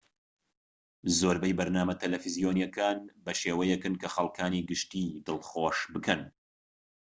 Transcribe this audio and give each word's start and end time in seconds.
زۆربەی 1.17 1.57
بەرنامە 1.59 1.95
تەلەڤیزۆنیەکان 2.01 2.97
بە 3.23 3.31
شێوەیەکن 3.41 3.93
کە 4.01 4.07
خەڵکانی 4.15 4.65
گشتیی 4.69 5.19
دڵخۆش 5.25 5.77
بکەن 5.93 6.21